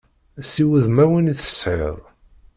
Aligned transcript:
Si 0.51 0.63
wudmawen 0.67 1.31
i 1.31 1.35
tesɛiḍ. 1.41 1.97